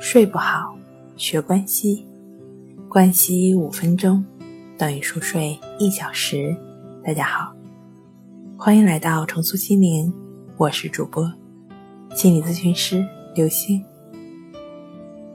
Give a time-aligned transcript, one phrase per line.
[0.00, 0.76] 睡不好，
[1.16, 2.06] 学关西，
[2.88, 4.24] 关西五分钟
[4.78, 6.56] 等于熟睡一小时。
[7.04, 7.52] 大家好，
[8.56, 10.12] 欢迎来到重塑心灵，
[10.56, 11.30] 我是主播
[12.14, 13.84] 心理咨询师刘星。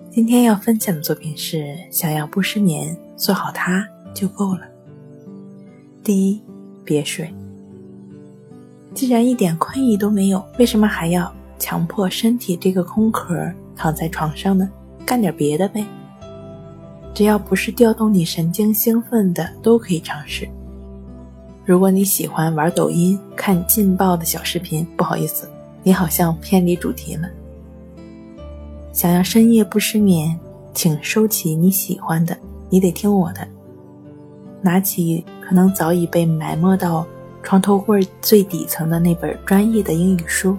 [0.09, 4.61] 今天要分享的作品是：想要不失眠，做好它就够了。
[6.01, 6.41] 第一，
[6.85, 7.31] 别睡。
[8.93, 13.35] 既然一点困意都没有，为什么还要强迫身体这个空壳
[13.75, 14.69] 躺在床上呢？
[15.05, 15.85] 干点别的呗。
[17.13, 20.47] 只要不是调动你神经兴奋的，都可以尝试。
[21.65, 25.47] 如果你喜欢玩抖音、看劲爆的小视频，不好意思，
[25.83, 27.29] 你好像偏离主题了。
[28.91, 30.39] 想要深夜不失眠，
[30.73, 32.37] 请收起你喜欢的，
[32.69, 33.47] 你得听我的。
[34.61, 37.05] 拿起可能早已被埋没到
[37.41, 40.57] 床头柜最底层的那本专业的英语书，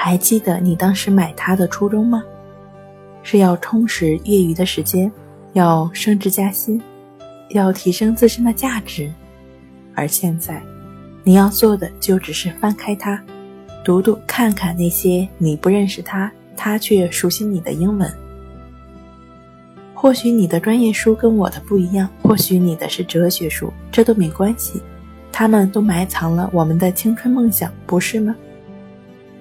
[0.00, 2.22] 还记得你当时买它的初衷吗？
[3.24, 5.10] 是要充实业余的时间，
[5.54, 6.80] 要升职加薪，
[7.50, 9.12] 要提升自身的价值。
[9.96, 10.62] 而现在，
[11.24, 13.20] 你要做的就只是翻开它，
[13.84, 16.30] 读读看看那些你不认识它。
[16.56, 18.12] 他却熟悉你的英文。
[19.94, 24.80] 或许你的专业书跟我的不一样，或许你的是哲学书，这都没关系。
[25.32, 28.34] 他们都埋藏了我们的青春梦想，不是吗？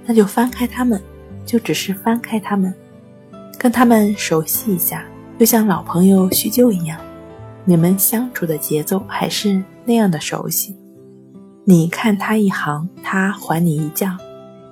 [0.08, 1.00] 那就翻开它们，
[1.46, 2.74] 就只是翻开它们，
[3.60, 5.06] 跟他们熟悉一下，
[5.38, 6.98] 就像老朋友叙旧一样。
[7.66, 10.74] 你们相处的节奏还是那样的熟悉。
[11.66, 14.08] 你看他一行，他还你一觉；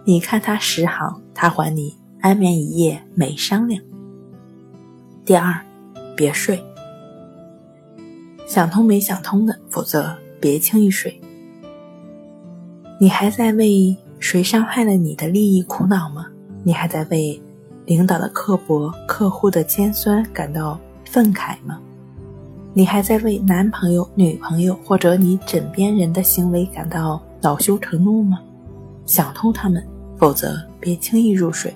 [0.06, 1.98] 你看他十行，他还你。
[2.22, 3.84] 安眠一夜没商量。
[5.26, 5.62] 第二，
[6.16, 6.64] 别睡。
[8.48, 11.22] 想通没想通的，否则别轻易睡。
[13.00, 13.96] 你还在为
[14.28, 16.26] 谁伤害了你的利益苦恼吗？
[16.64, 17.40] 你还在为
[17.86, 21.80] 领导的刻薄、客户的尖酸感到愤慨吗？
[22.74, 28.40] 你还在为男朋友、女朋友或者你枕边人的行为感到恼羞成怒吗？
[29.06, 29.86] 想通他们，
[30.18, 31.72] 否则别轻易入睡。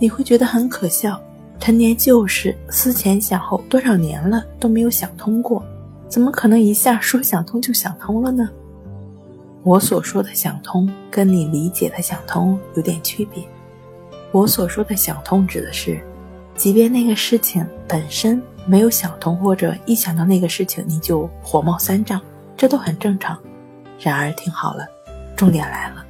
[0.00, 1.20] 你会觉得很可笑，
[1.60, 5.64] 陈年旧事，思前想后多少年了都没有想通过，
[6.08, 8.50] 怎么可能一下说想通就想通了呢？
[9.66, 13.42] 我所说的想通，跟你理解的想通有点区别。
[14.30, 16.00] 我所说的想通，指的是，
[16.54, 22.20] 即便那个事情本身没有想通，或者一想到那个事情你就火冒三丈，
[22.56, 23.36] 这都很正常。
[23.98, 24.86] 然而，听好了，
[25.34, 26.06] 重点来了。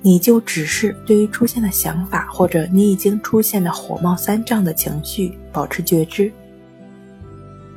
[0.00, 6.32] 你就只是对于出现的想法，或者你已经出现的火冒三丈的情绪保持觉知，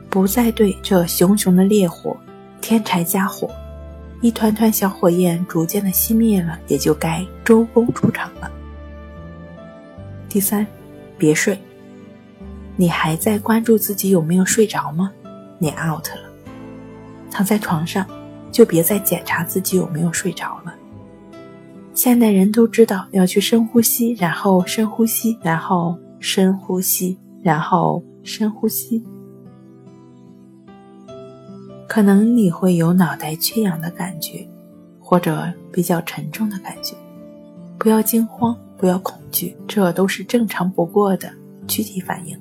[0.09, 2.15] 不再对这熊熊的烈火
[2.61, 3.49] 添柴加火，
[4.21, 8.49] 一团团小火焰逐渐的熄灭了，也就该周公出场了。
[10.29, 10.65] 第三，
[11.17, 11.59] 别睡，
[12.75, 15.11] 你还在关注自己有没有睡着吗？
[15.57, 16.29] 你 out 了，
[17.31, 18.05] 躺在床上
[18.51, 20.73] 就别再检查自己有没有睡着了。
[21.93, 29.03] 现代人都知道要去深呼吸，然后深呼吸，然后深呼吸，然后深呼吸。
[31.91, 34.47] 可能你会有脑袋缺氧的感觉，
[34.97, 36.95] 或者比较沉重的感觉。
[37.77, 41.29] 不要惊慌，不要恐惧，这都是正常不过的
[41.67, 42.39] 躯体反应。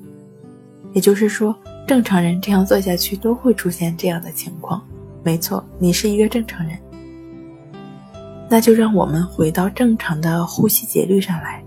[0.93, 1.53] 也就是说，
[1.85, 4.81] 正常人这样做下去都会出现这样的情况。
[5.21, 6.79] 没错，你是一个正常人。
[8.47, 11.61] 那就让我们回到正常的呼吸节律上来，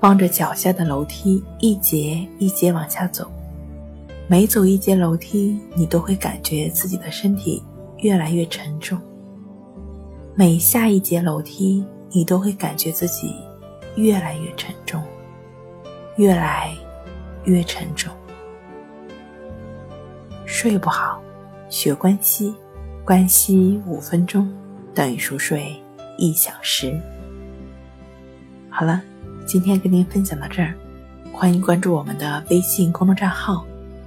[0.00, 3.26] 望着脚下的楼梯一节一节往下走，
[4.32, 7.62] 每走一节楼梯，你都会感觉自己的身体
[7.98, 8.98] 越来越沉重；
[10.34, 13.34] 每下一节楼梯，你都会感觉自己
[13.94, 15.02] 越来越沉重，
[16.16, 16.74] 越来
[17.44, 18.10] 越沉重。
[20.46, 21.22] 睡不好，
[21.68, 22.54] 学关西。
[23.04, 24.50] 关息五分钟
[24.94, 25.76] 等于熟睡
[26.16, 26.98] 一小时。
[28.70, 29.02] 好了，
[29.44, 30.72] 今天跟您分享到这儿，
[31.34, 33.66] 欢迎关注我们的微信公众账号“